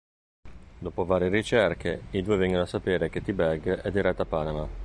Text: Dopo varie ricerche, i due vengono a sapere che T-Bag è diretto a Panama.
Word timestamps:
Dopo 0.79 1.05
varie 1.05 1.29
ricerche, 1.29 2.05
i 2.09 2.23
due 2.23 2.35
vengono 2.35 2.63
a 2.63 2.65
sapere 2.65 3.07
che 3.11 3.21
T-Bag 3.21 3.81
è 3.81 3.91
diretto 3.91 4.23
a 4.23 4.25
Panama. 4.25 4.67